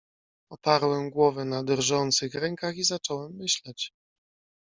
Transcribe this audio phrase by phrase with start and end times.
[0.49, 3.93] "Oparłem głowę na drżących rękach i zacząłem myśleć."